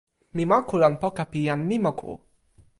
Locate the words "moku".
0.51-0.75